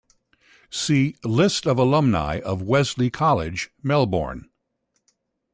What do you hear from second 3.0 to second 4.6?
College, Melbourne".